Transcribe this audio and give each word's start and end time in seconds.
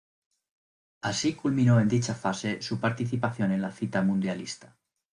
Así 1.03 1.35
culminó 1.35 1.79
en 1.79 1.87
dicha 1.87 2.15
fase 2.15 2.63
su 2.63 2.79
participación 2.79 3.51
en 3.51 3.61
la 3.61 3.71
cita 3.71 4.01
mundialista. 4.01 4.75